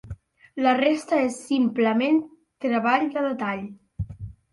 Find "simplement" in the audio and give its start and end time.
1.49-2.17